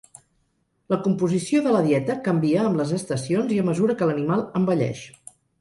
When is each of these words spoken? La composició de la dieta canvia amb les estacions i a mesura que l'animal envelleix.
La 0.93 0.97
composició 1.07 1.61
de 1.67 1.75
la 1.75 1.83
dieta 1.89 2.17
canvia 2.29 2.63
amb 2.71 2.81
les 2.81 2.97
estacions 3.01 3.55
i 3.59 3.63
a 3.65 3.69
mesura 3.71 4.01
que 4.01 4.11
l'animal 4.13 4.47
envelleix. 4.63 5.09